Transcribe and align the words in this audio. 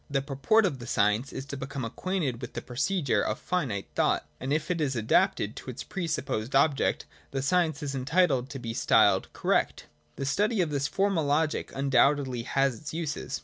The 0.09 0.23
purport 0.23 0.65
of 0.65 0.79
the 0.79 0.87
science 0.87 1.31
is 1.31 1.45
to 1.45 1.55
become 1.55 1.85
acquainted 1.85 2.41
with 2.41 2.53
the 2.53 2.61
procedure 2.63 3.21
of 3.21 3.37
finite 3.37 3.87
thought: 3.93 4.27
and, 4.39 4.51
if 4.51 4.71
it 4.71 4.81
is 4.81 4.95
adapted 4.95 5.55
to 5.57 5.69
its 5.69 5.83
pre 5.83 6.07
supposed 6.07 6.55
object, 6.55 7.05
the 7.29 7.43
science 7.43 7.83
is 7.83 7.93
entitled 7.93 8.49
to 8.49 8.57
be 8.57 8.73
styled 8.73 9.31
correct. 9.31 9.85
The 10.15 10.25
study 10.25 10.59
of 10.59 10.71
this 10.71 10.87
formal 10.87 11.25
logic 11.25 11.71
undoubtedly 11.75 12.41
has 12.41 12.79
its 12.79 12.95
uses. 12.95 13.39